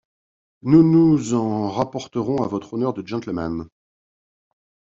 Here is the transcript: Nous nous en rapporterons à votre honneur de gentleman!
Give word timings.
Nous 0.63 0.81
nous 0.81 1.35
en 1.35 1.69
rapporterons 1.69 2.41
à 2.41 2.47
votre 2.47 2.73
honneur 2.73 2.91
de 2.95 3.05
gentleman! 3.07 3.67